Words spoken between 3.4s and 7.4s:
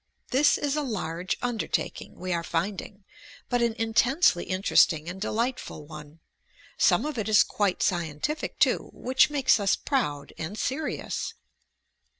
but an intensely interesting and delightful one. Some of it